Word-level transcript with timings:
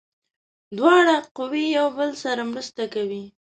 دواړه 0.77 1.15
قوې 1.37 1.63
یو 1.77 1.87
بل 1.97 2.11
سره 2.23 2.41
مرسته 2.51 2.83
کوي. 2.93 3.25